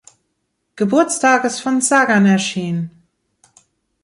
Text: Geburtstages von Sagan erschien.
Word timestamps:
Geburtstages 0.77 1.59
von 1.59 1.79
Sagan 1.79 2.25
erschien. 2.25 2.89